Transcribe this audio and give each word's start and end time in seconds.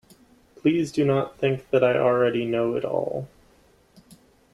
Please 0.63 0.91
do 0.91 1.05
not 1.05 1.37
think 1.37 1.69
that 1.69 1.83
I 1.83 1.95
already 1.95 2.43
know 2.43 2.73
it 2.75 2.83
all. 2.83 3.27